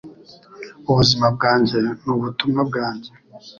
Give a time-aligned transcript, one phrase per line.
[0.89, 3.09] Ubuzima bwanjye nubutumwa bwanjye.